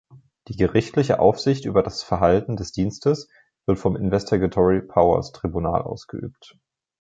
[0.47, 3.29] Die gerichtliche Aufsicht über das Verhalten des Dienstes
[3.67, 6.57] wird vom Investigatory Powers Tribunal ausgeübt.